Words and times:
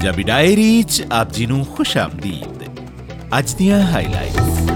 Punjabi 0.00 0.22
diary 0.22 0.82
'ਚ 0.82 1.02
ਆਪ 1.12 1.32
ਜੀ 1.32 1.46
ਨੂੰ 1.46 1.64
ਖੁਸ਼ 1.66 1.96
ਆਮਦੀਦ। 1.98 2.62
ਅੱਜ 3.38 3.52
ਦੀਆਂ 3.54 3.80
ਹਾਈਲਾਈਟਸ 3.86 4.70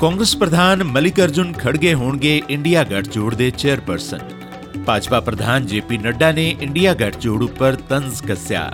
ਕਾਂਗਰਸ 0.00 0.34
ਪ੍ਰਧਾਨ 0.36 0.84
ਮਲਿਕ 0.84 1.20
ਅਰਜੁਨ 1.20 1.52
ਖੜਗੇ 1.52 1.92
ਹੋਣਗੇ 1.94 2.40
ਇੰਡੀਆ 2.50 2.84
ਗੱਠਜੋੜ 2.84 3.34
ਦੇ 3.34 3.50
ਚੇਅਰਪਰਸਨ 3.50 4.20
ਭਾਜਪਾ 4.86 5.20
ਪ੍ਰਧਾਨ 5.20 5.66
ਜੇਪੀ 5.66 5.98
ਨੱਡਾ 5.98 6.32
ਨੇ 6.32 6.48
ਇੰਡੀਆ 6.60 6.94
ਗੱਠਜੋੜ 6.94 7.42
ਉੱਪਰ 7.42 7.76
ਤੰਜ਼ 7.88 8.22
ਕੱਸਿਆ। 8.22 8.64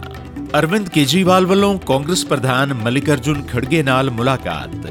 ਅਰਵਿੰਦ 0.58 0.88
ਕੇਜਰੀਵਾਲ 0.88 1.46
ਵੱਲੋਂ 1.46 1.78
ਕਾਂਗਰਸ 1.86 2.24
ਪ੍ਰਧਾਨ 2.24 2.74
ਮਲਿਕ 2.74 3.10
ਅਰਜੁਨ 3.10 3.42
ਖੜਗੇ 3.42 3.82
ਨਾਲ 3.82 4.10
ਮੁਲਾਕਾਤ। 4.10 4.86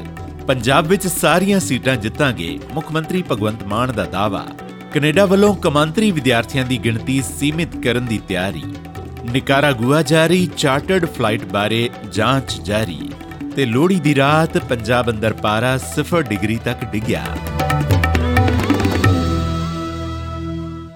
ਪੰਜਾਬ 0.46 0.86
ਵਿੱਚ 0.86 1.06
ਸਾਰੀਆਂ 1.08 1.60
ਸੀਟਾਂ 1.60 1.96
ਜਿੱਤਾਂਗੇ 1.96 2.58
ਮੁੱਖ 2.74 2.92
ਮੰਤਰੀ 2.92 3.24
ਭਗਵੰਤ 3.30 3.64
ਮਾਨ 3.64 3.92
ਦਾ 3.92 4.04
ਦਾਅਵਾ। 4.04 4.46
ਕੈਨੇਡਾ 4.92 5.24
ਵੱਲੋਂ 5.26 5.54
ਕਮਾਂਤਰੀ 5.56 6.10
ਵਿਦਿਆਰਥੀਆਂ 6.10 6.64
ਦੀ 6.64 6.78
ਗਿਣਤੀ 6.78 7.22
ਸੀਮਿਤ 7.38 7.76
ਕਰਨ 7.76 8.06
ਦੀ 8.06 8.20
ਤਿਆਰੀ। 8.28 8.64
ਨਿਕਾਰਾਗੁਆ 9.32 10.02
ਜਾਰੀ 10.02 10.48
ਚਾਰਟਰਡ 10.56 11.04
ਫਲਾਈਟ 11.04 11.44
ਬਾਰੇ 11.44 11.90
ਜਾਂਚ 12.12 12.60
ਜਾਰੀ 12.60 13.10
ਤੇ 13.56 13.64
ਲੋਹੜੀ 13.64 14.00
ਦੀ 14.00 14.14
ਰਾਤ 14.14 14.58
ਪੰਜਾਬ 14.58 15.10
ਅੰਦਰ 15.10 15.32
ਪਾਰਾ 15.32 15.76
0 15.76 16.22
ਡਿਗਰੀ 16.22 16.58
ਤੱਕ 16.64 16.84
ਡਿੱਗਿਆ। 16.84 17.24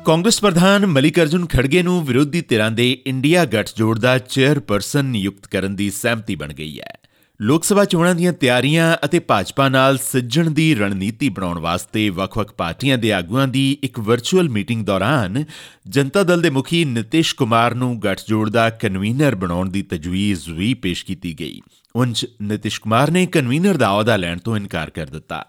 ਕਾਂਗਰਸ 0.05 0.41
ਪ੍ਰਧਾਨ 0.41 0.87
ਮਲਿਕ 0.87 1.21
ਅਰਜੁਨ 1.21 1.47
ਖੜਗੇ 1.47 1.83
ਨੂੰ 1.83 2.05
ਵਿਰੋਧੀ 2.05 2.41
ਧਿਰਾਂ 2.41 2.71
ਦੇ 2.71 2.93
ਇੰਡੀਆ 3.07 3.45
ਗੱਠਜੋੜ 3.45 3.99
ਦਾ 3.99 4.19
ਚੇਅਰਪਰਸਨ 4.19 5.05
ਨਿਯੁਕਤ 5.05 5.47
ਕਰਨ 5.47 5.77
ਦੀ 5.77 5.91
ਸਹਿਮਤੀ 5.91 6.35
ਬਣ 6.35 6.53
ਗਈ 6.53 6.79
ਹੈ। 6.81 6.98
ਲੋਕ 7.43 7.65
ਸਭਾ 7.65 7.85
ਚੋਣਾਂ 7.85 8.15
ਦੀਆਂ 8.15 8.33
ਤਿਆਰੀਆਂ 8.33 8.97
ਅਤੇ 9.05 9.19
ਭਾਜਪਾ 9.19 9.69
ਨਾਲ 9.69 9.99
ਸੱਜਣ 9.99 10.51
ਦੀ 10.51 10.75
ਰਣਨੀਤੀ 10.75 11.29
ਬਣਾਉਣ 11.29 11.59
ਵਾਸਤੇ 11.59 12.11
ਵੱਖ-ਵੱਖ 12.11 12.53
ਪਾਰਟੀਆਂ 12.53 12.99
ਦੇ 12.99 13.13
ਆਗੂਆਂ 13.13 13.49
ਦੀ 13.49 13.79
ਇੱਕ 13.83 14.01
ਵਰਚੁਅਲ 14.01 14.49
ਮੀਟਿੰਗ 14.49 14.87
ਦੌਰਾਨ 14.87 15.45
ਜਨਤਾ 15.89 16.23
ਦਲ 16.23 16.43
ਦੇ 16.43 16.51
ਮੁਖੀ 16.51 16.85
ਨਿਤਿਸ਼ 16.85 17.35
ਕੁਮਾਰ 17.35 17.75
ਨੂੰ 17.75 18.01
ਗੱਠਜੋੜ 18.01 18.51
ਦਾ 18.51 18.71
ਕਨਵੀਨਰ 18.71 19.35
ਬਣਾਉਣ 19.35 19.71
ਦੀ 19.71 19.83
ਤਜਵੀਜ਼ 19.83 20.51
ਵੀ 20.51 20.75
ਪੇਸ਼ 20.75 21.05
ਕੀਤੀ 21.05 21.35
ਗਈ। 21.41 21.61
ਉੰਜ 21.97 22.27
ਨਿਤਿਸ਼ 22.43 22.81
ਕੁਮਾਰ 22.81 23.11
ਨੇ 23.11 23.27
ਕਨਵੀਨਰ 23.27 23.77
ਦਾ 23.77 23.89
ਅਹੁਦਾ 23.89 24.17
ਲੈਣ 24.17 24.39
ਤੋਂ 24.39 24.57
ਇਨਕਾਰ 24.57 24.91
ਕਰ 24.91 25.07
ਦਿੱਤਾ। 25.07 25.45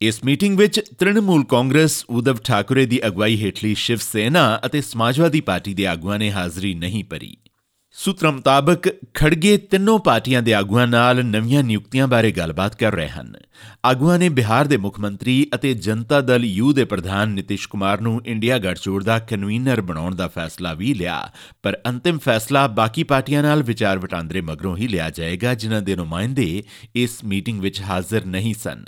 ਇਸ 0.00 0.24
ਮੀਟਿੰਗ 0.24 0.58
ਵਿੱਚ 0.58 0.80
ਤ੍ਰਿਣਮੂਲ 0.98 1.44
ਕਾਂਗਰਸ 1.44 2.04
ਉਦਵ 2.10 2.36
ਠਾਕੁਰੇ 2.44 2.86
ਦੀ 2.86 3.06
ਅਗਵਾਈ 3.06 3.42
ਹੇਠਲੀ 3.42 3.74
ਸ਼ਿਵ 3.74 3.98
ਸੈਨਾ 4.02 4.60
ਅਤੇ 4.66 4.80
ਸਮਾਜਵਾਦੀ 4.82 5.40
ਪਾਰਟੀ 5.40 5.74
ਦੇ 5.74 5.86
ਆਗੂਆਂ 5.86 6.18
ਨੇ 6.18 6.32
ਹਾਜ਼ਰੀ 6.32 6.74
ਨਹੀਂ 6.74 7.04
ਭਰੀ। 7.04 7.36
ਸੂਤਰਾਂ 7.98 8.32
ਮੁਤਾਬਕ, 8.32 8.88
ਖੜਗੇ 9.14 9.56
ਤਿੰਨੋਂ 9.56 9.98
ਪਾਰਟੀਆਂ 9.98 10.42
ਦੇ 10.42 10.54
ਆਗੂਆਂ 10.54 10.86
ਨਾਲ 10.86 11.24
ਨਵੀਆਂ 11.24 11.62
ਨਿਯੁਕਤੀਆਂ 11.62 12.08
ਬਾਰੇ 12.08 12.32
ਗੱਲਬਾਤ 12.32 12.76
ਕਰ 12.76 12.94
ਰਹੇ 12.94 13.08
ਹਨ। 13.08 13.34
ਆਗੂਆਂ 13.84 14.18
ਨੇ 14.18 14.28
ਬਿਹਾਰ 14.28 14.66
ਦੇ 14.66 14.76
ਮੁੱਖ 14.76 15.00
ਮੰਤਰੀ 15.00 15.46
ਅਤੇ 15.54 15.74
ਜਨਤਾ 15.74 16.20
ਦਲ 16.20 16.44
ਯੂ 16.44 16.72
ਦੇ 16.72 16.84
ਪ੍ਰਧਾਨ 16.84 17.28
ਨਿਤਿਸ਼ 17.28 17.68
ਕੁਮਾਰ 17.68 18.00
ਨੂੰ 18.00 18.22
ਇੰਡੀਆ 18.26 18.58
ਗੱਠਜੋੜ 18.58 19.04
ਦਾ 19.04 19.18
ਕਨਵੀਨਰ 19.18 19.80
ਬਣਾਉਣ 19.80 20.14
ਦਾ 20.14 20.28
ਫੈਸਲਾ 20.28 20.74
ਵੀ 20.74 20.94
ਲਿਆ। 20.94 21.30
ਪਰ 21.62 21.78
ਅੰਤਿਮ 21.86 22.18
ਫੈਸਲਾ 22.18 22.66
ਬਾਕੀ 22.66 23.02
ਪਾਰਟੀਆਂ 23.02 23.42
ਨਾਲ 23.42 23.62
ਵਿਚਾਰ 23.62 23.98
ਵਟਾਂਦਰੇ 23.98 24.40
ਮਗਰੋਂ 24.40 24.76
ਹੀ 24.76 24.88
ਲਿਆ 24.88 25.10
ਜਾਏਗਾ, 25.10 25.54
ਜਿਨ੍ਹਾਂ 25.54 25.82
ਦੇ 25.82 25.96
ਨੁਮਾਇੰਦੇ 25.96 26.62
ਇਸ 26.94 27.24
ਮੀਟਿੰਗ 27.24 27.60
ਵਿੱਚ 27.60 27.80
ਹਾਜ਼ਰ 27.80 28.24
ਨਹੀਂ 28.24 28.54
ਸਨ। 28.54 28.84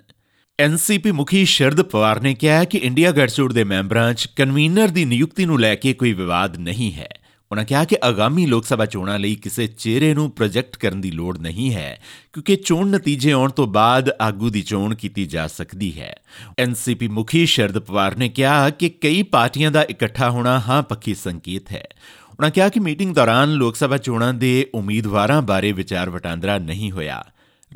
ਐਨਸੀਪੀ 0.61 1.11
ਮੁਖੀ 1.11 1.45
ਸ਼ਰਦ 1.45 1.83
ਪਵਾਰ 1.83 2.21
ਨੇ 2.21 2.35
ਕਿਹਾ 2.35 2.65
ਕਿ 2.65 2.79
ਇੰਡੀਆ 2.79 3.13
ਗੱਠਜੋੜ 3.13 3.53
ਦੇ 3.53 3.65
ਮੈਂਬਰਾਂ 3.65 4.15
'ਚ 4.15 4.29
ਕਨਵੀਨਰ 4.37 4.89
ਦੀ 4.89 5.05
ਨਿਯੁਕਤੀ 5.05 5.45
ਨੂੰ 5.45 5.61
ਲੈ 5.61 5.75
ਕੇ 5.75 5.93
ਕੋਈ 5.93 6.13
ਵਿਵਾਦ 6.13 6.57
ਨਹੀਂ 6.57 6.93
ਹੈ। 6.93 7.18
ਉਹਨਾਂ 7.53 7.65
ਕਿਹਾ 7.65 7.85
ਕਿ 7.85 7.97
ਆਗਾਮੀ 8.05 8.47
ਲੋਕ 8.47 8.65
ਸਭਾ 8.65 8.87
ਚੋਣਾਂ 8.87 9.19
ਲਈ 9.19 9.35
ਕਿਸੇ 9.35 9.67
ਚਿਹਰੇ 9.67 10.15
ਨੂੰ 10.15 10.31
ਪ੍ਰੋਜੈਕਟ 10.31 10.77
ਕਰਨ 10.77 11.01
ਦੀ 11.01 11.11
ਲੋੜ 11.11 11.39
ਨਹੀਂ 11.39 11.75
ਹੈ, 11.75 12.01
ਕਿਉਂਕਿ 12.33 12.57
ਚੋਣ 12.57 12.91
ਨਤੀਜੇ 12.91 13.33
ਆਉਣ 13.33 13.51
ਤੋਂ 13.51 13.67
ਬਾਅਦ 13.67 14.11
ਆਗੂ 14.21 14.51
ਦੀ 14.51 14.63
ਚੋਣ 14.63 14.95
ਕੀਤੀ 14.95 15.27
ਜਾ 15.27 15.47
ਸਕਦੀ 15.47 16.01
ਹੈ। 16.01 16.21
ਐਨਸੀਪੀ 16.59 17.09
ਮੁਖੀ 17.09 17.47
ਸ਼ਰਦ 17.47 17.79
ਪਵਾਰ 17.79 18.17
ਨੇ 18.17 18.29
ਕਿਹਾ 18.29 18.71
ਕਿ 18.71 18.89
ਕਈ 18.89 19.23
ਪਾਰਟੀਆਂ 19.23 19.71
ਦਾ 19.71 19.83
ਇਕੱਠਾ 19.83 20.31
ਹੋਣਾ 20.31 20.61
ਹਾਂ 20.61 20.83
ਪੱਕੀ 20.83 21.15
ਸੰਕੇਤ 21.15 21.73
ਹੈ। 21.73 21.89
ਉਹਨਾਂ 22.31 22.51
ਕਿਹਾ 22.51 22.69
ਕਿ 22.69 22.81
ਮੀਟਿੰਗ 22.81 23.15
ਦੌਰਾਨ 23.15 23.51
ਲੋਕ 23.51 23.77
ਸਭਾ 23.77 23.99
ਚੋਣਾਂ 23.99 24.35
ਦੇ 24.35 24.67
ਉਮੀਦਵਾਰਾਂ 24.75 25.43
ਬਾਰੇ 25.43 25.73
ਵਿਚਾਰ 25.73 26.11
ਵਟਾਂਦਰਾ 26.11 26.59
ਨਹੀਂ 26.59 26.93
ਹੋਇਆ। 26.93 27.25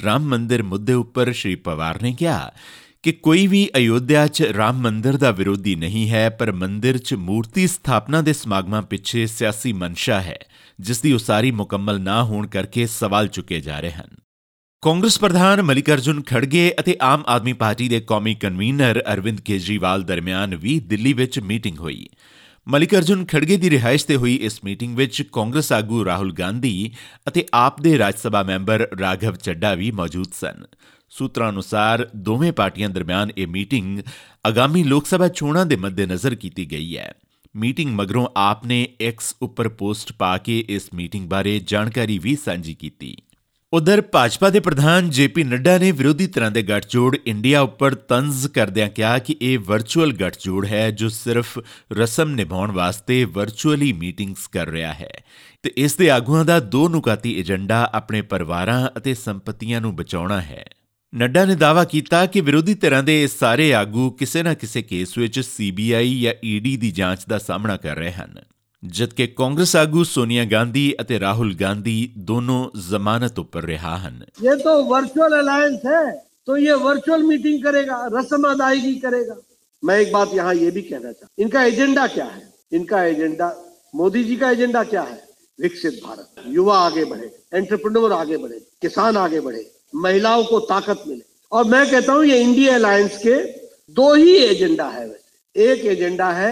ਰਾਮ 0.05 0.23
ਮੰਦਿਰ 0.23 0.63
ਮੁੱਦੇ 0.63 0.93
ਉੱਪਰ 0.93 1.33
ਸ਼੍ਰੀ 1.33 1.55
ਪਵਾਰ 1.55 2.03
ਨੇ 2.03 2.17
ਕਿਹਾ 2.19 2.53
ਕਿ 3.03 3.13
ਕੋਈ 3.13 3.47
ਵੀ 3.47 3.69
ਅਯੋਧਿਆ 3.77 4.27
'ਚ 4.27 4.43
ਰਾਮ 4.43 4.81
ਮੰਦਿਰ 4.81 5.17
ਦਾ 5.17 5.31
ਵਿਰੋਧੀ 5.31 5.75
ਨਹੀਂ 5.75 6.11
ਹੈ, 6.11 6.29
ਪਰ 6.31 6.53
ਮੰਦਿਰ 6.53 6.99
'ਚ 6.99 7.15
ਮੂਰਤੀ 7.15 7.67
ਸਥਾਪਨਾ 7.67 8.21
ਦੇ 8.21 8.33
ਸਮਾਗਮਾਂ 8.33 8.83
ਪਿੱਛੇ 8.83 9.27
ਸਿਆਸੀ 9.27 9.73
ਮਨਸ਼ਾ 9.73 10.21
ਹੈ, 10.21 10.39
ਜਿਸ 10.81 11.01
ਦੀ 11.01 11.13
ਉਸਾਰੀ 11.13 11.51
ਮੁਕੰਮਲ 11.51 12.01
ਨਾ 12.01 12.23
ਹੋਣ 12.25 12.47
ਕਰਕੇ 12.47 12.87
ਸਵਾਲ 12.87 13.29
ਚੁੱਕੇ 13.29 13.61
ਜਾ 13.61 13.81
ਰਹੇ 13.81 13.91
ਹਨ। 13.91 14.15
ਕਾਂਗਰਸ 14.83 15.19
ਪ੍ਰਧਾਨ 15.19 15.63
ਮਲਿਕ 15.63 15.91
ਅਰਜੁਨ 15.91 16.23
ਖੜਗੇ 16.23 16.75
ਅਤੇ 16.81 16.97
ਆਮ 17.01 17.25
ਆਦਮੀ 17.27 17.53
ਪਾਰਟੀ 17.53 17.89
ਦੇ 17.89 18.01
ਕੌਮੀ 18.01 18.35
ਕਨਵੀਨਰ 18.35 19.03
ਅਰਵਿੰਦ 19.13 19.41
ਕੇਜਰੀਵਾਲ 19.41 20.03
ਦਰਮਿਆਨ 20.03 20.57
ਵੀ 20.57 20.79
ਦਿੱਲੀ 20.81 21.13
ਵਿੱਚ 21.13 21.39
ਮੀਟਿੰਗ 21.41 21.79
ਹੋਈ। 21.79 22.09
ਮਲਿਕ 22.69 22.95
ਅਰਜੁਨ 22.95 23.25
ਖੜਗੇ 23.25 23.57
ਦੀ 23.57 23.71
ਰਿਹਾਇਸ਼ 23.71 24.07
ਤੇ 24.07 24.17
ਹੋਈ 24.17 24.35
ਇਸ 24.35 24.61
ਮੀਟਿੰਗ 24.65 24.97
ਵਿੱਚ 24.97 25.23
ਕਾਂਗਰਸ 25.23 25.73
ਆਗੂ 25.73 26.05
ਰਾਹੁਲ 26.05 26.33
ਗਾਂਧੀ 26.33 26.93
ਅਤੇ 27.29 27.47
ਆਪ 27.55 27.81
ਦੇ 27.81 27.99
ਰਾਜ 27.99 28.15
ਸਭਾ 28.15 28.43
ਮੈਂਬਰ 28.43 28.89
ਰਾਘਵ 29.01 29.37
ਚੱਡਾ 29.37 29.75
ਵੀ 29.75 29.91
ਮੌਜੂਦ 29.91 30.33
ਸਨ। 30.41 30.65
ਸੂਤਰਾਂ 31.13 31.49
ਅਨੁਸਾਰ 31.51 32.07
ਦੋਵੇਂ 32.17 32.53
ਪਾਰਟੀਆਂ 32.53 32.89
ਦਰਮਿਆਨ 32.89 33.31
ਇਹ 33.39 33.47
ਮੀਟਿੰਗ 33.47 33.99
ਆਗਾਮੀ 34.47 34.83
ਲੋਕ 34.83 35.07
ਸਭਾ 35.07 35.29
ਚੋਣਾਂ 35.29 35.67
ਦੇ 35.67 35.77
ਮੱਦੇਨਜ਼ਰ 35.77 36.35
ਕੀਤੀ 36.35 36.71
ਗਈ 36.71 36.97
ਹੈ। 36.99 37.15
ਮੀਟਿੰਗ 37.57 37.95
ਮਗਰੋਂ 37.95 38.27
ਆਪ 38.37 38.67
ਨੇ 38.67 38.89
ਐਕਸ 39.01 39.35
ਉੱਪਰ 39.43 39.69
ਪੋਸਟ 39.69 40.13
ਪਾ 40.13 40.37
ਕੇ 40.39 40.65
ਇਸ 40.69 40.89
ਮੀਟਿੰਗ 40.95 41.29
ਬਾਰੇ 41.29 41.59
ਜਾਣਕਾਰੀ 41.59 42.19
ਵੀ 42.19 42.37
ਸਾਂਝੀ 42.45 42.75
ਕੀਤੀ। 42.75 43.17
ਉਧਰ 43.73 44.01
ਭਾਜਪਾ 44.01 44.51
ਦੇ 44.51 44.61
ਪ੍ਰਧਾਨ 44.61 45.11
ਜੇਪੀ 45.11 45.45
ਨੱਡਾ 45.45 45.79
ਨੇ 45.79 45.93
ਵਿਰੋਧੀ 45.93 46.27
ਤਰ੍ਹਾਂ 46.27 46.51
ਦੇ 46.51 46.63
ਗੱਠਜੋੜ 46.63 47.17
ਇੰਡੀਆ 47.27 47.61
ਉੱਪਰ 47.61 47.95
ਤੰਜ਼ 47.95 48.47
ਕਰਦਿਆਂ 48.49 48.89
ਕਿਹਾ 48.89 49.19
ਕਿ 49.19 49.37
ਇਹ 49.43 49.59
ਵਰਚੁਅਲ 49.59 50.13
ਗੱਠਜੋੜ 50.13 50.67
ਹੈ 50.67 50.91
ਜੋ 50.91 51.09
ਸਿਰਫ 51.09 51.59
ਰਸਮ 51.93 52.31
ਨਿਭਾਉਣ 52.31 52.73
ਵਾਸਤੇ 52.73 53.25
ਵਰਚੁਅਲੀ 53.25 53.93
ਮੀਟਿੰਗਸ 53.93 54.47
ਕਰ 54.47 54.69
ਰਿਹਾ 54.69 54.93
ਹੈ 54.93 55.13
ਤੇ 55.63 55.73
ਇਸ 55.77 55.97
ਦੇ 55.97 56.11
ਆਗੂਆਂ 56.11 56.45
ਦਾ 56.45 56.61
ਦੋ 56.61 56.89
ਨੁਕਾਤੀ 56.89 57.39
ਏਜੰਡਾ 57.39 57.91
ਆਪਣੇ 57.95 58.23
ਪਰਿਵਾਰਾਂ 58.23 58.89
ਅਤੇ 58.97 59.15
ਸੰਪਤੀਆਂ 59.15 59.81
ਨੂੰ 59.81 59.97
ਬਚਾਉਣਾ 59.97 60.41
ਹੈ। 60.41 60.65
ਨੱਡਾ 61.14 61.46
ਨੇ 61.46 61.56
ਦਾਅਵਾ 61.56 61.84
ਕੀਤਾ 61.84 62.26
ਕਿ 62.26 62.42
ਵਿਰੋਧੀ 62.42 62.74
ਧਿਰਾਂ 62.74 63.02
ਦੇ 63.04 63.26
ਸਾਰੇ 63.28 63.74
ਆਗੂ 63.74 64.10
ਕਿਸੇ 64.12 64.44
ਨਾ 64.44 64.54
ਕਿਸੇ 64.54 64.82
ਕੇਸ 64.82 65.18
ਵਿੱਚ 65.18 65.40
ਸੀਬੀਆਈ 65.40 66.20
ਜਾਂ 66.22 66.34
ਈਡੀ 66.46 66.76
ਦੀ 66.78 66.92
ਜਾਂਚ 66.92 67.24
ਦਾ 67.30 67.38
ਸਾਹਮਣਾ 67.38 67.78
ਕਰ 67.78 67.96
ਰਹੇ 67.96 68.12
ਹਨ 68.12 68.36
ਜਦਕਿ 68.84 69.28
ਕਾਂਗਰਸ 69.28 69.76
ਆਗੂ 69.76 70.04
ਸੋਨੀਆ 70.04 70.44
ਗਾਂਧੀ 70.46 70.94
ਅਤੇ 71.02 71.20
ਰਾਹੁਲ 71.20 71.54
ਗਾਂਧੀ 71.54 72.14
ਦੋਨੋਂ 72.18 72.70
ਜ਼ਮਾਨਤ 72.80 73.40
ਉੱਪਰ 73.40 73.64
ਰਿਹਾ 73.64 73.98
ਹਨ 73.98 74.24
ਇਹ 74.44 74.56
ਤਾਂ 74.58 74.76
वर्चुअल 74.90 75.36
अलायंस 75.38 75.86
है 75.86 76.02
तो 76.48 76.58
ये 76.58 76.76
वर्चुअल 76.82 77.24
मीटिंग 77.24 77.64
करेगा 77.64 77.96
रस्म 78.12 78.50
अदायगी 78.50 78.92
करेगा 79.00 79.38
मैं 79.84 79.98
एक 80.00 80.12
बात 80.12 80.36
यहाँ 80.36 80.54
ये 80.56 80.70
भी 80.72 80.84
कहना 80.84 81.12
चाहता 81.12 81.44
इनका 81.44 81.64
एजेंडा 81.64 82.06
क्या 82.10 82.28
है 82.28 82.44
इनका 82.72 83.02
एजेंडा 83.06 83.50
मोदी 83.94 84.24
जी 84.24 84.36
का 84.36 84.52
एजेंडा 84.52 84.84
क्या 84.86 85.04
है 85.04 85.18
विकसित 85.60 86.00
भारत 86.04 86.48
युवा 86.52 86.78
आगे 86.82 87.04
बढ़े 87.08 87.32
एंटरप्रेन्योर 87.54 88.14
आगे 88.14 88.38
बढ़े 88.38 88.60
किसान 88.82 89.18
आगे 89.18 89.42
बढ़े 89.42 89.66
महिलाओं 89.98 90.44
को 90.46 90.60
ताकत 90.66 91.04
मिले 91.08 91.24
और 91.52 91.66
मैं 91.66 91.86
कहता 91.92 92.14
हूं 92.14 92.24
ये 92.26 92.40
इंडिया 92.42 92.76
अलायंस 92.76 93.18
के 93.20 93.36
दो 93.98 94.14
ही 94.16 94.36
एजेंडा 94.40 94.90
है 94.90 95.06
वैसे 95.06 95.70
एक 95.70 95.86
एजेंडा 95.88 96.32
है 96.34 96.52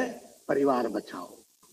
परिवार 0.50 0.88
बचाओ 0.90 1.28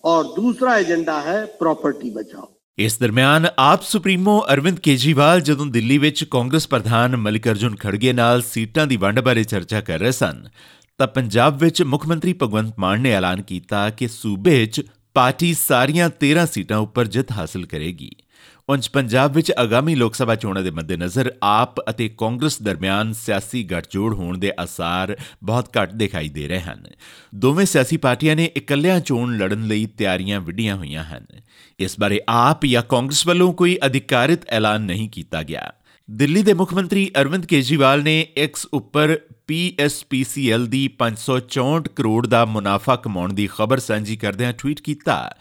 और 0.05 0.25
दूसरा 0.35 0.77
एजेंडा 0.79 1.21
है 1.23 1.45
प्रॉपर्टी 1.59 2.11
बचाओ 2.13 2.49
ਇਸ 2.79 2.97
ਦਰਮਿਆਨ 2.99 3.47
ਆਪ 3.59 3.83
ਸੁਪਰੀਮੋ 3.83 4.39
ਅਰਵਿੰਦ 4.53 4.79
ਕੇਜੀਵਾਲ 4.79 5.41
ਜਦੋਂ 5.41 5.65
ਦਿੱਲੀ 5.67 5.97
ਵਿੱਚ 5.99 6.23
ਕਾਂਗਰਸ 6.25 6.67
ਪ੍ਰਧਾਨ 6.69 7.17
ਮਲਿਕ 7.17 7.49
ਅਰਜੁਨ 7.49 7.75
ਖੜਗੇ 7.77 8.13
ਨਾਲ 8.13 8.43
ਸੀਟਾਂ 8.43 8.87
ਦੀ 8.87 8.97
ਵੰਡ 8.97 9.21
ਬਾਰੇ 9.21 9.43
ਚਰਚਾ 9.45 9.81
ਕਰ 9.81 9.99
ਰਹੇ 9.99 10.13
ਸਨ 10.13 10.43
ਤਾਂ 11.01 11.07
ਪੰਜਾਬ 11.09 11.59
ਵਿੱਚ 11.59 11.83
ਮੁੱਖ 11.83 12.07
ਮੰਤਰੀ 12.07 12.33
ਭਗਵੰਤ 12.33 12.79
ਮਾਨ 12.79 13.01
ਨੇ 13.01 13.13
ਐਲਾਨ 13.13 13.43
ਕੀਤਾ 13.43 13.89
ਕਿ 13.91 14.09
ਸੂਬੇ 14.09 14.65
'ਚ 14.67 14.83
ਪਾਰਟੀ 15.17 15.53
ਸਾਰੀਆਂ 15.55 16.09
13 16.23 16.47
ਸੀਟਾਂ 16.47 16.79
ਉੱਪਰ 16.79 17.07
ਜਿੱਤ 17.09 17.33
ਹਾਸਲ 17.33 17.67
ਕਰੇਗੀ 17.67 18.11
ਉੰਜ 18.70 18.90
ਪੰਜਾਬ 18.90 19.34
ਵਿੱਚ 19.34 19.52
ਆਗਾਮੀ 19.52 19.96
ਲੋਕ 19.96 20.16
ਸਭਾ 20.16 20.36
ਚੋਣਾਂ 20.36 20.64
ਦੇ 20.64 20.72
ਮੱਦੇਨਜ਼ਰ 20.72 21.34
ਆਪ 21.44 21.90
ਅਤੇ 21.90 22.10
ਕਾਂਗਰਸ 22.18 22.62
ਦਰਮਿਆਨ 22.62 23.14
ਸਿਆਸੀ 23.14 23.64
ਗੱਠਜੋੜ 23.64 24.14
ਹੋਣ 24.14 24.38
ਦੇ 24.38 24.52
ਅਸਾਰ 24.64 25.18
ਬਹੁਤ 25.44 25.70
ਘੱਟ 25.82 25.94
ਦਿਖਾਈ 25.94 26.30
ਦੇ 26.30 26.48
ਰਹੇ 26.48 26.60
ਹਨ। 26.60 26.86
ਦੋਵੇਂ 27.36 27.66
ਸਿਆਸੀ 27.66 27.98
ਪਾਰਟੀਆਂ 27.98 28.36
ਨੇ 28.36 28.46
ਇਕੱਲਿਆਂ 28.58 29.00
ਚੋਣ 29.00 29.38
ਲੜਨ 29.38 29.68
ਲਈ 29.68 29.86
ਤਿਆਰੀਆਂ 29.86 30.42
ਵਿੱਢੀਆਂ 30.42 30.76
ਹੋਈਆਂ 30.76 31.04
ਹਨ। 31.04 31.26
ਇਸ 31.80 32.00
ਬਾਰੇ 32.00 32.22
ਆਪ 32.30 32.66
ਜਾਂ 32.66 32.84
ਕਾਂਗਰਸ 32.84 33.28
ਵੱਲੋਂ 33.28 33.54
ਕੋਈ 33.54 33.78
ਅਧਿਕਾਰਿਤ 33.86 34.50
ਐਲਾਨ 34.50 34.82
ਨਹੀਂ 34.82 35.10
ਕੀਤਾ 35.10 35.44
ਗਿਆ। 35.44 35.74
ਦਿੱਲੀ 36.12 36.42
ਦੇ 36.42 36.54
ਮੁੱਖ 36.54 36.74
ਮੰਤਰੀ 36.74 37.12
ਅਰਵਿੰਦ 37.22 37.46
ਕੇਜਰੀਵਾਲ 37.46 38.04
ਨੇ 38.04 38.28
ਐਕਸ 38.38 38.68
ਉੱਪਰ 38.74 39.20
ਪੀਐਸਪੀਸੀਐਲ 39.48 40.68
ਦੀ 40.68 40.88
564 40.88 41.94
ਕਰੋੜ 41.96 42.28
ਦਾ 42.28 42.46
ਮੁਨਾਫਾ 42.46 42.96
ਕਮਾਉਣ 42.96 43.34
ਦੀ 43.34 43.48
ਖਬਰ 43.48 43.80
ਸਾਂਝੀ 43.80 44.16
ਕਰਦਿਆਂ 44.16 44.54
ਟਵੀਟ 44.54 44.82
ਕੀਤਾ। 44.82 45.36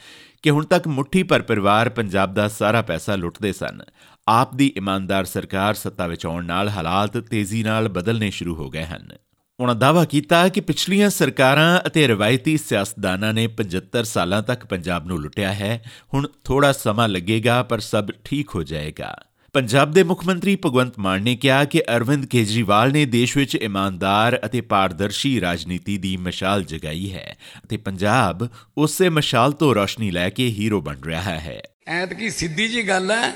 ਕਿ 0.46 0.50
ਹੁਣ 0.50 0.64
ਤੱਕ 0.64 0.88
ਮੁੱਠੀ 0.88 1.22
ਪਰ 1.22 1.42
ਪਰਿਵਾਰ 1.42 1.88
ਪੰਜਾਬ 1.88 2.34
ਦਾ 2.34 2.48
ਸਾਰਾ 2.48 2.82
ਪੈਸਾ 2.82 3.16
ਲੁੱਟਦੇ 3.16 3.52
ਸਨ। 3.52 3.82
ਆਪ 4.28 4.54
ਦੀ 4.54 4.72
ਇਮਾਨਦਾਰ 4.76 5.24
ਸਰਕਾਰ 5.24 5.74
ਸੱਤਾ 5.74 6.06
ਵਿੱਚ 6.06 6.26
ਆਉਣ 6.26 6.44
ਨਾਲ 6.44 6.68
ਹਾਲਾਤ 6.68 7.16
ਤੇਜ਼ੀ 7.16 7.62
ਨਾਲ 7.62 7.88
ਬਦਲਨੇ 7.88 8.30
ਸ਼ੁਰੂ 8.30 8.54
ਹੋ 8.54 8.70
ਗਏ 8.70 8.84
ਹਨ। 8.84 9.12
ਉਹਨਾਂ 9.60 9.74
ਦਾਅਵਾ 9.74 10.04
ਕੀਤਾ 10.04 10.48
ਕਿ 10.48 10.60
ਪਿਛਲੀਆਂ 10.60 11.10
ਸਰਕਾਰਾਂ 11.10 11.80
ਅਤੇ 11.86 12.06
ਰਵਾਇਤੀ 12.06 12.56
ਸਿਆਸਤਦਾਨਾਂ 12.56 13.34
ਨੇ 13.34 13.46
75 13.46 14.04
ਸਾਲਾਂ 14.04 14.42
ਤੱਕ 14.42 14.66
ਪੰਜਾਬ 14.66 15.06
ਨੂੰ 15.06 15.18
ਲੁੱਟਿਆ 15.18 15.52
ਹੈ। 15.52 15.84
ਹੁਣ 16.14 16.28
ਥੋੜਾ 16.44 16.72
ਸਮਾਂ 16.72 17.08
ਲੱਗੇਗਾ, 17.08 17.62
ਪਰ 17.62 17.80
ਸਭ 17.80 18.08
ਠੀਕ 18.24 18.48
ਹੋ 18.54 18.62
ਜਾਏਗਾ। 18.62 19.16
ਪੰਜਾਬ 19.56 19.92
ਦੇ 19.92 20.02
ਮੁੱਖ 20.02 20.26
ਮੰਤਰੀ 20.26 20.56
ਭਗਵੰਤ 20.56 20.98
ਮਾਨ 20.98 21.22
ਨੇ 21.22 21.36
ਕਿਹਾ 21.36 21.64
ਕਿ 21.64 21.82
ਅਰਵਿੰਦ 21.96 22.26
ਕੇਜਰੀਵਾਲ 22.26 22.92
ਨੇ 22.92 23.04
ਦੇਸ਼ 23.04 23.36
ਵਿੱਚ 23.36 23.54
ਇਮਾਨਦਾਰ 23.54 24.40
ਅਤੇ 24.46 24.60
ਪਾਰਦਰਸ਼ੀ 24.60 25.40
ਰਾਜਨੀਤੀ 25.40 25.98
ਦੀ 25.98 26.16
ਮਸ਼ਾਲ 26.16 26.64
ਜਗਾਈ 26.64 27.12
ਹੈ 27.12 27.36
ਅਤੇ 27.64 27.76
ਪੰਜਾਬ 27.76 28.48
ਉਸੇ 28.78 29.08
ਮਸ਼ਾਲ 29.08 29.52
ਤੋਂ 29.52 29.74
ਰੋਸ਼ਨੀ 29.74 30.10
ਲੈ 30.10 30.30
ਕੇ 30.30 30.46
ਹੀਰੋ 30.46 30.80
ਬਣ 30.80 30.96
ਰਿਹਾ 31.04 31.22
ਹੈ। 31.22 31.62
ਐਤਕੀ 31.86 32.30
ਸਿੱਧੀ 32.30 32.68
ਜੀ 32.68 32.88
ਗੱਲ 32.88 33.10
ਹੈ, 33.10 33.32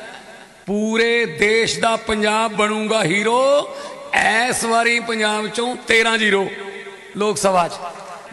ਪੂਰੇ 0.67 1.26
ਦੇਸ਼ 1.26 1.81
ਦਾ 1.81 1.96
ਪੰਜਾਬ 1.96 2.52
ਬਣੂਗਾ 2.52 3.05
ਹੀਰੋ, 3.05 3.69
ਐਸ 4.12 4.64
ਵਾਰੀ 4.64 5.00
ਪੰਜਾਬ 5.00 5.46
ਚੋਂ 5.46 5.76
13 5.76 6.16
ਜ਼ੀਰੋ 6.16 6.50
ਲੋਕ 7.16 7.37
ਸਭਾ 7.37 7.69
'ਚ। 7.69 7.73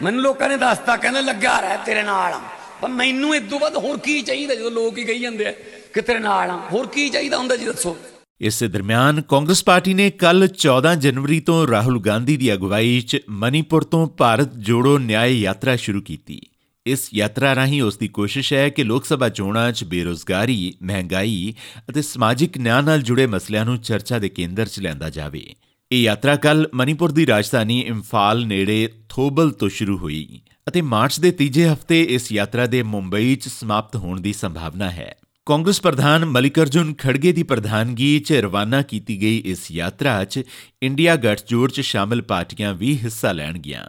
ਮੈਨੂੰ 0.02 0.22
ਲੋਕਾਂ 0.22 0.48
ਨੇ 0.48 0.56
ਦੱਸਤਾ, 0.56 0.96
ਕਹਿੰਦੇ 0.96 1.22
ਲੱਗਾ 1.22 1.62
ਰਿਹਾ 1.62 1.76
ਤੇਰੇ 1.76 2.02
ਨਾਲ। 2.02 2.32
ਆ। 2.32 2.40
ਪਰ 2.80 2.88
ਮੈਨੂੰ 2.88 3.36
ਇਸ 3.36 3.42
ਤੋਂ 3.50 3.60
ਵੱਧ 3.60 3.76
ਹੋਰ 3.76 3.98
ਕੀ 3.98 4.22
ਚਾਹੀਦਾ 4.22 4.54
ਜਦੋਂ 4.54 4.70
ਲੋਕ 4.70 4.98
ਹੀ 4.98 5.04
ਕਹੀ 5.04 5.20
ਜਾਂਦੇ 5.20 5.46
ਆ? 5.46 5.54
ਕਿ 5.94 6.00
ਤੇਰੇ 6.00 6.18
ਨਾਲ 6.18 6.50
ਆ। 6.50 6.60
ਹੋਰ 6.72 6.86
ਕੀ 6.86 7.08
ਚਾਹੀਦਾ 7.08 7.38
ਹੁੰਦਾ 7.38 7.56
ਜੀ 7.56 7.64
ਦੱਸੋ? 7.64 7.96
ਇਸੇ 8.40 8.68
ਦਰਮਿਆਨ 8.68 9.22
ਕਾਂਗਰਸ 9.22 9.64
ਪਾਰਟੀ 9.64 9.94
ਨੇ 9.94 10.10
ਕੱਲ 10.10 10.46
14 10.46 10.94
ਜਨਵਰੀ 10.94 11.40
ਤੋਂ 11.40 11.66
ਰਾਹੁਲ 11.68 12.00
ਗਾਂਧੀ 12.00 12.36
ਦੀ 12.36 12.52
ਅਗਵਾਈ 12.52 13.00
'ਚ 13.00 13.18
ਮਨੀਪੁਰ 13.28 13.84
ਤੋਂ 13.84 14.06
ਭਾਰਤ 14.06 14.54
ਜੋੜੋ 14.56 14.98
ਨਿਆਂ 14.98 15.26
ਯਾਤਰਾ 15.26 15.76
ਸ਼ੁਰੂ 15.76 16.00
ਕੀਤੀ। 16.00 16.40
ਇਸ 16.86 17.08
ਯਾਤਰਾ 17.14 17.54
ਰਾਹੀਂ 17.54 17.82
ਉਸ 17.82 17.96
ਦੀ 17.96 18.08
ਕੋਸ਼ਿਸ਼ 18.08 18.52
ਹੈ 18.52 18.68
ਕਿ 18.68 18.84
ਲੋਕ 18.84 19.04
ਸਭਾ 19.04 19.28
ਚੋਣਾਂ 19.28 19.72
'ਚ 19.72 19.84
ਬੇਰੋਜ਼ਗਾਰੀ, 19.84 20.74
ਮਹਿੰਗਾਈ 20.82 21.54
ਅਤੇ 21.90 22.02
ਸਮਾਜਿਕ 22.02 22.58
ਨਿਆਂ 22.58 22.82
ਨਾਲ 22.82 23.02
ਜੁੜੇ 23.02 23.26
ਮਸਲਿਆਂ 23.26 23.64
ਨੂੰ 23.64 23.78
ਚਰਚਾ 23.78 24.18
ਦੇ 24.18 24.28
ਕੇਂਦਰ 24.28 24.66
'ਚ 24.66 24.80
ਲਿਆਂਦਾ 24.80 25.10
ਜਾਵੇ। 25.10 25.54
ਇਹ 25.92 26.02
ਯਾਤਰਾ 26.02 26.36
ਕੱਲ 26.36 26.68
ਮਨੀਪੁਰ 26.74 27.12
ਦੀ 27.12 27.26
ਰਾਜਧਾਨੀ 27.26 27.80
ਇੰਫਾਲ 27.80 28.46
ਨੇੜੇ 28.46 28.88
ਥੋਬਲ 29.08 29.50
ਤੋਂ 29.50 29.68
ਸ਼ੁਰੂ 29.68 29.98
ਹੋਈ 29.98 30.40
ਅਤੇ 30.68 30.80
ਮਾਰਚ 30.80 31.20
ਦੇ 31.20 31.30
ਤੀਜੇ 31.30 31.68
ਹਫ਼ਤੇ 31.68 32.02
ਇਸ 32.02 32.32
ਯਾਤਰਾ 32.32 32.66
ਦੇ 32.66 32.82
ਮੁੰਬਈ 32.82 33.36
'ਚ 33.36 33.48
ਸਮਾਪਤ 33.48 33.96
ਹੋਣ 33.96 34.20
ਦੀ 34.20 34.32
ਸੰਭਾਵਨਾ 34.32 34.90
ਹੈ। 34.90 35.14
ਕਾਂਗਰਸ 35.48 35.80
ਪ੍ਰਧਾਨ 35.80 36.24
ਮਲਿਕਰਜੁਨ 36.24 36.92
ਖੜਗੇ 36.94 37.32
ਦੀ 37.32 37.42
ਪ੍ਰਧਾਨਗੀ 37.42 38.18
'ਚ 38.20 38.32
ਰਵਾਨਾ 38.32 38.80
ਕੀਤੀ 38.82 39.20
ਗਈ 39.20 39.36
ਇਸ 39.44 39.70
ਯਾਤਰਾ 39.70 40.24
'ਚ 40.24 40.42
ਇੰਡੀਆ 40.82 41.14
ਗੱਠਜੋੜ 41.16 41.70
'ਚ 41.70 41.80
ਸ਼ਾਮਲ 41.80 42.22
ਪਾਰਟੀਆਂ 42.22 42.74
ਵੀ 42.74 42.96
ਹਿੱਸਾ 42.98 43.32
ਲੈਣਗੀਆਂ। 43.32 43.84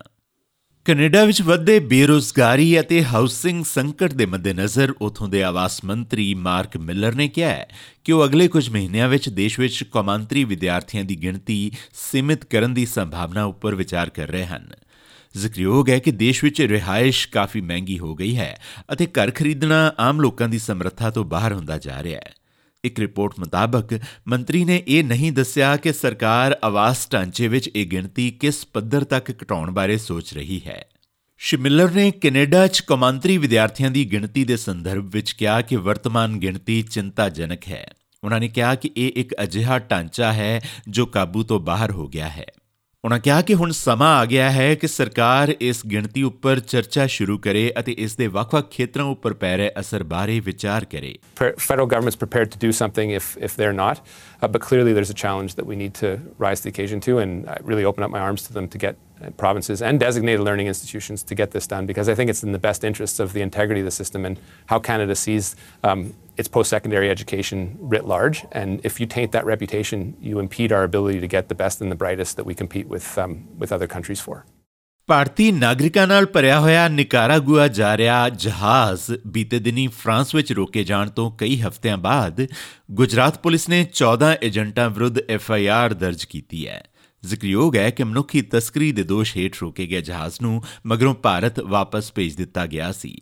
ਕੈਨੇਡਾ 0.86 1.26
ਵਿੱਚ 1.26 1.42
ਵੱਧਦੇ 1.42 1.80
ਬੇਰੋਜ਼ਗਾਰੀ 1.80 2.80
ਅਤੇ 2.80 3.04
ਹਾਊਸਿੰਗ 3.04 3.64
ਸੰਕਟ 3.66 4.14
ਦੇ 4.14 4.26
ਮੱਦੇਨਜ਼ਰ 4.26 4.94
ਉਥੋਂ 5.02 5.28
ਦੇ 5.28 5.44
ਆਵਾਸ 5.44 5.84
ਮੰਤਰੀ 5.86 6.34
ਮਾਰਕ 6.34 6.78
ਮਿਲਰ 6.78 7.16
ਨੇ 7.16 7.28
ਕਿਹਾ 7.28 7.50
ਹੈ 7.50 7.68
ਕਿ 8.04 8.12
ਉਹ 8.12 8.26
ਅਗਲੇ 8.26 8.48
ਕੁਝ 8.48 8.70
ਮਹੀਨਿਆਂ 8.70 9.10
ਵਿੱਚ 9.10 9.30
ਦੇਸ਼ 9.30 9.60
ਵਿੱਚ 9.60 9.84
ਕੌਮਾਂਤਰੀ 9.84 10.44
ਵਿਦਿਆਰਥੀਆਂ 10.44 11.04
ਦੀ 11.04 11.16
ਗਿਣਤੀ 11.16 11.72
ਸੀਮਿਤ 12.12 12.46
ਕਰਨ 12.46 12.74
ਦੀ 12.74 12.86
ਸੰਭਾਵਨਾ 12.86 13.44
ਉੱਪਰ 13.44 13.76
ਵਿਚਾਰ 13.76 14.10
ਕਰ 14.10 14.28
ਰਹੇ 14.28 14.46
ਹਨ। 14.46 14.72
ਜ਼ਿਕਰਯੋਗ 15.38 15.90
ਹੈ 15.90 16.00
ਕਿ 16.00 16.12
ਦੇਸ਼ 16.12 16.44
ਵਿੱਚ 16.44 16.62
ਰਿਹਾਇਸ਼ 16.62 17.28
ਕਾਫੀ 17.28 17.62
ਮਹਿੰਗੀ 17.62 18.00
ਹੋ 18.00 18.16
ਗਈ 18.16 18.38
ਹੈ 18.38 18.62
ਅਤੇ 18.94 19.06
ਘਰ 19.06 19.32
ਖਰੀਦਣਾ 19.32 19.94
ਆਮ 20.00 20.22
ਲੋਕਾਂ 20.22 20.50
ਦੀ 20.50 20.60
ਸਮਰੱਥਾ 20.60 21.10
ਤੋਂ 21.10 21.24
ਬਾਹਰ 21.24 21.54
ਹੁੰਦਾ 21.54 21.78
ਜਾ 21.78 22.04
ਰਿਹਾ 22.04 22.20
ਹੈ। 22.20 22.34
ਇੱਕ 22.84 23.00
ਰਿਪੋਰਟ 23.00 23.34
ਮੁਤਾਬਕ 23.40 24.00
ਮੰਤਰੀ 24.28 24.66
ਨੇ 24.66 24.84
ਇਹ 24.88 25.04
ਨਹੀਂ 25.04 25.32
ਦੱਸਿਆ 25.32 25.78
ਕਿ 25.78 25.94
ਸਰਕਾਰ 25.94 26.60
ਆਵਾਸ 26.64 27.08
ਢਾਂਚੇ 27.14 27.48
ਵਿੱਚ 27.48 27.70
ਇਹ 27.76 27.86
ਗਿਣਤੀ 27.86 28.32
ਕਿਸ 28.32 28.66
ਪੱਧਰ 28.66 29.04
ਤੱਕ 29.04 29.32
ਘਟਾਉਣ 29.32 29.72
ਬਾਰੇ 29.72 29.98
ਸੋਚ 29.98 30.34
ਰਹੀ 30.34 30.62
ਹੈ। 30.68 30.86
ਸ਼ਿਮਿਲਰ 31.38 31.92
ਨੇ 31.92 32.12
ਕੈਨੇਡਾ 32.12 32.68
'ਚ 32.68 32.80
ਕੌਮਾਂਤਰੀ 32.80 33.38
ਵਿਦਿਆਰਥੀਆਂ 33.38 33.92
ਦੀ 33.92 34.12
ਗਿਣਤੀ 34.12 34.44
ਦੇ 34.44 34.58
ਸੰਦਰਭ 34.58 35.04
ਵਿੱਚ 35.12 35.32
ਕਿਹਾ 35.32 35.62
ਕਿ 35.62 35.76
ਵਰਤਮਾਨ 35.76 36.40
ਗਿਣਤੀ 36.40 36.82
ਚਿੰਤਾਜਨਕ 36.82 37.68
ਹੈ। 37.68 37.94
ਉਹਨਾਂ 38.24 38.40
ਨੇ 38.40 38.48
ਕਿਹਾ 38.48 38.76
ਕਿ 38.76 38.92
ਇਹ 38.98 39.12
ਇੱਕ 39.16 39.36
ਅਜਿਹਾ 39.44 39.80
ਢਾਂਚਾ 39.80 40.34
ਹੈ 40.34 40.62
ਜੋ 40.88 41.06
ਕਾਬੂ 41.06 41.44
ਤੋਂ 41.44 41.60
ਬਾਹਰ 41.60 41.92
ਹੋ 41.92 42.08
ਗਿਆ 42.08 42.30
ਹੈ। 42.30 42.46
ਉਹਨਾਂ 43.04 43.18
ਕਿਹਾ 43.20 43.42
ਕਿ 43.42 43.56
ਹੁਣ 43.56 43.72
ਸਮਾਂ 43.72 44.08
ਆ 44.16 44.26
ਗਿਆ 44.26 44.50
ਹੈ 44.52 44.74
ਕਿ 44.76 44.88
ਸਰਕਾਰ 44.88 45.54
ਇਸ 45.60 45.82
ਗਿਣਤੀ 45.92 46.24
ਉੱਪਰ 46.24 46.60
ਚਰਚਾ 46.60 47.06
ਸ਼ੁਰੂ 47.08 47.38
ਕਰੇ 47.38 47.62
ਅਤੇ 47.80 47.92
ਇਸ 48.06 48.16
ਦੇ 48.16 48.28
ਵੱਖ-ਵੱਖ 48.28 48.70
ਖੇਤਰਾਂ 48.72 49.06
ਉੱਪਰ 49.06 49.34
ਪੈ 49.44 49.56
ਰਹੇ 49.58 49.72
ਅਸਰ 49.80 50.04
ਬਾਰੇ 50.04 50.40
ਵਿਚਾਰ 50.46 50.86
ਕਰੇ 50.92 51.14
federal 51.36 51.86
governments 51.86 52.18
prepared 52.18 52.50
to 52.50 52.60
do 52.62 52.72
something 52.72 53.12
if 53.12 53.38
if 53.38 53.58
they 53.58 53.66
are 53.66 53.74
not 53.74 54.00
but 54.46 54.58
clearly 54.58 54.94
there's 54.94 55.12
a 55.12 55.16
challenge 55.16 55.56
that 55.56 55.68
we 55.68 55.76
need 55.76 55.92
to 56.00 56.16
rise 56.44 56.64
the 56.64 56.70
occasion 56.70 57.00
to 57.06 57.20
and 57.20 57.48
I 57.48 57.70
really 57.70 57.84
open 57.84 58.06
up 58.06 58.12
my 58.12 58.22
arms 58.22 58.48
to 58.48 58.54
them 58.54 58.68
to 58.68 58.80
get 58.84 58.96
provinces 59.38 59.82
and 59.82 60.00
designated 60.00 60.42
learning 60.42 60.68
institutions 60.68 61.24
to 61.24 61.36
get 61.36 61.50
this 61.52 61.66
done 61.68 61.86
because 61.86 62.10
I 62.10 62.14
think 62.16 62.30
it's 62.30 62.44
in 62.44 62.54
the 62.54 62.60
best 62.60 62.86
interests 62.86 63.20
of 63.20 63.34
the 63.34 63.42
integrity 63.42 63.82
of 63.82 63.88
the 63.88 63.92
system 63.94 64.26
and 64.26 64.40
how 64.68 64.80
Canada 64.82 65.18
sees 65.18 65.50
um, 65.84 66.14
its 66.39 66.49
post-secondary 66.49 67.11
education 67.11 67.77
writ 67.81 68.07
large. 68.07 68.45
And 68.53 68.81
if 68.85 68.99
you 69.01 69.07
taint 69.07 69.33
that 69.33 69.47
reputation, 69.47 70.17
you 70.21 70.39
impede 70.39 70.73
our 70.73 70.83
ability 70.85 71.21
to 71.21 71.29
get 71.29 71.49
the 71.49 71.55
best 71.55 71.81
and 71.81 71.91
the 71.91 71.97
brightest 71.97 72.37
that 72.37 72.47
we 72.47 72.55
compete 72.55 72.89
with 72.89 73.07
um, 73.19 73.39
with 73.59 73.73
other 73.73 73.89
countries 73.97 74.21
for. 74.21 74.45
ਭਾਰਤੀ 75.09 75.51
ਨਾਗਰਿਕਾਂ 75.53 76.07
ਨਾਲ 76.07 76.27
ਭਰਿਆ 76.27 76.59
ਹੋਇਆ 76.61 76.87
Nicaragua 76.89 77.67
ਜਾ 77.69 77.97
ਰਿਹਾ 77.97 78.29
ਜਹਾਜ਼ 78.29 79.03
ਬੀਤੇ 79.27 79.59
ਦਿਨੀ 79.59 79.87
ਫਰਾਂਸ 79.97 80.35
ਵਿੱਚ 80.35 80.53
ਰੋਕੇ 80.53 80.85
ਜਾਣ 80.85 81.09
ਤੋਂ 81.17 81.31
ਕਈ 81.39 81.61
ਹਫ਼ਤਿਆਂ 81.63 81.97
ਬਾਅਦ 81.99 82.41
ਗੁਜਰਾਤ 83.01 83.39
ਪੁਲਿਸ 83.43 83.69
ਨੇ 83.69 83.85
14 84.03 84.33
ਏਜੰਟਾਂ 84.43 84.89
ਵਿਰੁੱਧ 84.91 85.19
ਐਫ 85.31 85.51
ਆਈ 85.53 85.67
ਆਰ 85.77 85.95
ਦਰਜ 85.95 86.25
ਕੀਤੀ 86.25 86.67
ਹੈ 86.69 86.83
ਜ਼ਿਕਰਯੋਗ 87.26 87.76
ਹੈ 87.76 87.90
ਕਿ 87.90 88.04
ਮਨੁੱਖੀ 88.04 88.42
ਤਸਕਰੀ 88.42 88.92
ਦੇ 88.92 89.04
ਦੋਸ਼ 89.04 89.38
ਹੇਠ 89.38 89.56
ਰੋਕੇ 89.62 89.88
ਗਏ 89.88 90.02
ਜਹਾਜ਼ 90.02 90.42
ਨੂੰ 90.42 90.64
ਮਗਰੋਂ 90.86 91.16
ਭਾਰਤ 91.16 91.60
ਵਾਪਸ 91.60 92.14
ਭੇਜ 92.14 92.36
ਦਿੱਤਾ 92.36 92.66
ਗਿਆ 92.66 92.92
ਸੀ। 92.92 93.18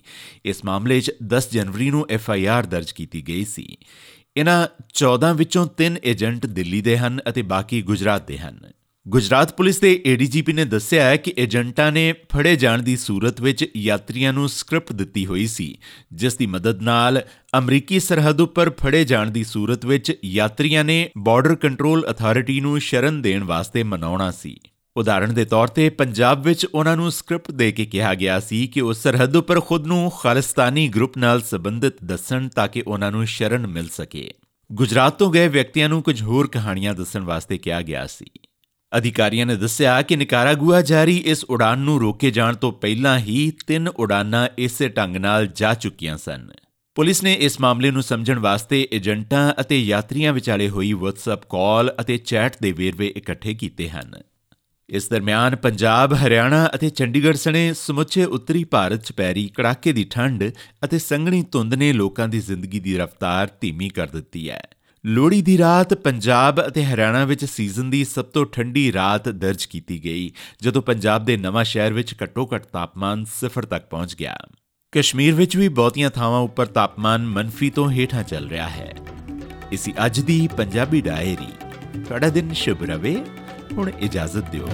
ਇਸ 0.45 0.65
ਮਾਮਲੇ 0.65 1.01
'ਚ 1.01 1.11
10 1.23 1.49
ਜਨਵਰੀ 1.51 1.89
ਨੂੰ 1.89 2.05
ਐਫ 2.09 2.29
ਆਈ 2.29 2.45
ਆਰ 2.45 2.65
ਦਰਜ 2.65 2.91
ਕੀਤੀ 2.91 3.21
ਗਈ 3.27 3.45
ਸੀ। 3.45 3.77
ਇਹਨਾਂ 4.37 4.67
14 4.93 5.33
ਵਿੱਚੋਂ 5.33 5.67
3 5.77 5.97
ਏਜੰਟ 6.03 6.45
ਦਿੱਲੀ 6.45 6.81
ਦੇ 6.81 6.97
ਹਨ 6.97 7.19
ਅਤੇ 7.29 7.41
ਬਾਕੀ 7.41 7.81
ਗੁਜਰਾਤ 7.81 8.27
ਦੇ 8.27 8.37
ਹਨ। 8.37 8.59
ਗੁਜਰਾਤ 9.07 9.51
ਪੁਲਿਸ 9.57 9.79
ਦੇ 9.79 9.91
ਏਡੀਜੀਪੀ 10.05 10.53
ਨੇ 10.53 10.63
ਦੱਸਿਆ 10.65 11.03
ਹੈ 11.03 11.15
ਕਿ 11.17 11.33
ਏਜੰਟਾਂ 11.39 11.91
ਨੇ 11.91 12.13
ਫੜੇ 12.31 12.55
ਜਾਣ 12.55 12.81
ਦੀ 12.83 12.95
ਸੂਰਤ 12.95 13.39
ਵਿੱਚ 13.41 13.63
ਯਾਤਰੀਆਂ 13.75 14.31
ਨੂੰ 14.33 14.47
ਸਕ੍ਰਿਪਟ 14.49 14.93
ਦਿੱਤੀ 14.93 15.25
ਹੋਈ 15.25 15.45
ਸੀ, 15.47 15.77
ਜਿਸ 16.13 16.35
ਦੀ 16.37 16.45
ਮਦਦ 16.45 16.81
ਨਾਲ 16.81 17.21
ਅਮਰੀਕੀ 17.57 17.99
ਸਰਹੱਦ 17.99 18.41
ਉੱਪਰ 18.41 18.69
ਫੜੇ 18.79 19.03
ਜਾਣ 19.05 19.29
ਦੀ 19.31 19.43
ਸੂਰਤ 19.43 19.85
ਵਿੱਚ 19.85 20.11
ਯਾਤਰੀਆਂ 20.25 20.83
ਨੇ 20.83 21.09
ਬਾਰਡਰ 21.17 21.55
ਕੰਟਰੋਲ 21.55 22.05
ਅਥਾਰਟੀ 22.11 22.59
ਨੂੰ 22.61 22.79
ਸ਼ਰਨ 22.79 23.21
ਦੇਣ 23.21 23.43
ਵਾਸਤੇ 23.43 23.83
ਮਨਾਉਣਾ 23.83 24.29
ਸੀ। 24.31 24.55
ਉਦਾਹਰਣ 24.95 25.33
ਦੇ 25.33 25.45
ਤੌਰ 25.45 25.67
ਤੇ 25.67 25.89
ਪੰਜਾਬ 25.89 26.43
ਵਿੱਚ 26.43 26.65
ਉਹਨਾਂ 26.65 26.97
ਨੂੰ 26.97 27.11
ਸਕ੍ਰਿਪਟ 27.11 27.51
ਦੇ 27.51 27.71
ਕੇ 27.71 27.85
ਕਿਹਾ 27.85 28.13
ਗਿਆ 28.13 28.39
ਸੀ 28.39 28.65
ਕਿ 28.67 28.81
ਉਹ 28.81 28.93
ਸਰਹੱਦ 28.93 29.35
ਉੱਪਰ 29.35 29.59
ਖੁਦ 29.59 29.87
ਨੂੰ 29.87 30.11
ਖਾਲਿਸਤਾਨੀ 30.21 30.87
ਗਰੁੱਪ 30.87 31.17
ਨਾਲ 31.17 31.41
ਸੰਬੰਧਿਤ 31.41 32.03
ਦੱਸਣ 32.03 32.47
ਤਾਂ 32.47 32.67
ਕਿ 32.67 32.83
ਉਹਨਾਂ 32.87 33.11
ਨੂੰ 33.11 33.25
ਸ਼ਰਨ 33.27 33.67
ਮਿਲ 33.67 33.87
ਸਕੇ। 33.93 34.31
ਗੁਜਰਾਤ 34.69 35.17
ਤੋਂ 35.19 35.31
ਗਏ 35.31 35.47
ਵਿਅਕਤੀਆਂ 35.47 35.89
ਨੂੰ 35.89 36.01
ਕੁਝ 36.03 36.21
ਹੋਰ 36.21 36.47
ਕਹਾਣੀਆਂ 36.47 36.93
ਦੱਸਣ 36.93 37.23
ਵਾਸਤੇ 37.23 37.57
ਕਿਹਾ 37.57 37.81
ਗਿਆ 37.81 38.05
ਸੀ। 38.07 38.25
ਅਧਿਕਾਰੀਆਂ 38.91 39.45
ਨੇ 39.45 39.55
ਦੱਸਿਆ 39.55 40.01
ਕਿ 40.01 40.15
ਨਿਕਾਰਾਗੁਆ 40.15 40.81
ਜਾਰੀ 40.81 41.17
ਇਸ 41.17 41.43
ਉਡਾਨ 41.43 41.79
ਨੂੰ 41.79 41.99
ਰੋਕੇ 41.99 42.31
ਜਾਣ 42.31 42.55
ਤੋਂ 42.55 42.71
ਪਹਿਲਾਂ 42.71 43.17
ਹੀ 43.19 43.51
ਤਿੰਨ 43.67 43.87
ਉਡਾਨਾਂ 43.87 44.47
ਇਸੇ 44.57 44.87
ਢੰਗ 44.87 45.17
ਨਾਲ 45.17 45.47
ਜਾ 45.47 45.73
ਚੁੱਕੀਆਂ 45.73 46.17
ਸਨ। 46.17 46.47
ਪੁਲਿਸ 46.95 47.23
ਨੇ 47.23 47.33
ਇਸ 47.33 47.59
ਮਾਮਲੇ 47.61 47.91
ਨੂੰ 47.91 48.03
ਸਮਝਣ 48.03 48.39
ਵਾਸਤੇ 48.39 48.87
ਏਜੰਟਾਂ 48.91 49.53
ਅਤੇ 49.61 49.79
ਯਾਤਰੀਆਂ 49.79 50.33
ਵਿਚਾਲੇ 50.33 50.69
ਹੋਈ 50.69 50.93
WhatsApp 50.93 51.45
ਕਾਲ 51.49 51.95
ਅਤੇ 52.01 52.17
ਚੈਟ 52.17 52.55
ਦੇ 52.61 52.71
ਵੇਰਵੇ 52.71 53.07
ਇਕੱਠੇ 53.07 53.53
ਕੀਤੇ 53.53 53.89
ਹਨ। 53.89 54.15
ਇਸ 54.89 55.09
ਦਰਮਿਆਨ 55.09 55.55
ਪੰਜਾਬ, 55.55 56.13
ਹਰਿਆਣਾ 56.13 56.69
ਅਤੇ 56.75 56.89
ਚੰਡੀਗੜ੍ਹ 56.89 57.37
ਸਣੇ 57.37 57.73
ਸਮੁੱਚੇ 57.73 58.23
ਉੱਤਰੀ 58.23 58.63
ਭਾਰਤ 58.63 59.03
'ਚ 59.03 59.11
ਪੈਰੀ 59.11 59.47
ਕੜਾਕੇ 59.47 59.93
ਦੀ 59.93 60.03
ਠੰਡ 60.03 60.43
ਅਤੇ 60.85 60.99
ਸੰਘਣੀ 60.99 61.43
ਧੁੰਦ 61.51 61.73
ਨੇ 61.73 61.93
ਲੋਕਾਂ 61.93 62.27
ਦੀ 62.27 62.39
ਜ਼ਿੰਦਗੀ 62.39 62.79
ਦੀ 62.79 62.97
ਰਫ਼ਤਾਰ 62.97 63.49
ਧੀਮੀ 63.61 63.89
ਕਰ 63.89 64.07
ਦਿੱਤੀ 64.07 64.49
ਹੈ। 64.49 64.61
ਲੋਹੜੀ 65.05 65.41
ਦੀ 65.41 65.57
ਰਾਤ 65.57 65.93
ਪੰਜਾਬ 65.93 66.67
ਅਤੇ 66.67 66.85
ਹਰਿਆਣਾ 66.85 67.25
ਵਿੱਚ 67.25 67.45
ਸੀਜ਼ਨ 67.45 67.89
ਦੀ 67.89 68.05
ਸਭ 68.05 68.25
ਤੋਂ 68.25 68.45
ਠੰਡੀ 68.45 68.93
ਰਾਤ 68.93 69.29
ਦਰਜ 69.29 69.65
ਕੀਤੀ 69.65 70.03
ਗਈ, 70.03 70.31
ਜਦੋਂ 70.61 70.81
ਪੰਜਾਬ 70.81 71.25
ਦੇ 71.25 71.37
ਨਵਾਂ 71.37 71.63
ਸ਼ਹਿਰ 71.63 71.93
ਵਿੱਚ 71.93 72.15
ਘੱਟੋ-ਘੱਟ 72.23 72.65
ਤਾਪਮਾਨ 72.65 73.25
ਸਿਫਰ 73.25 73.65
ਤੱਕ 73.65 73.85
ਪਹੁੰਚ 73.85 74.15
ਗਿਆ। 74.15 74.37
ਕਸ਼ਮੀਰ 74.91 75.33
ਵਿੱਚ 75.33 75.57
ਵੀ 75.57 75.67
ਬਹੁਤੀਆਂ 75.67 76.09
ਥਾਵਾਂ 76.09 76.39
ਉੱਪਰ 76.39 76.65
ਤਾਪਮਾਨ 76.65 77.25
ਮੰਨਫੀ 77.25 77.69
ਤੋਂ 77.69 77.91
ਹੇਠਾਂ 77.91 78.23
ਚੱਲ 78.23 78.49
ਰਿਹਾ 78.49 78.69
ਹੈ। 78.69 78.93
ਇਸੀ 79.71 79.93
ਅੱਜ 80.05 80.19
ਦੀ 80.19 80.49
ਪੰਜਾਬੀ 80.57 81.01
ਡਾਇਰੀ। 81.01 81.69
ਤੁਹਾਡਾ 82.03 82.29
ਦਿਨ 82.29 82.53
ਸ਼ੁਭ 82.53 82.83
ਰਵੇ। 82.83 83.23
ਹੁਣ 83.71 83.89
ਇਜਾਜ਼ਤ 83.99 84.49
ਦਿਓ। 84.49 84.69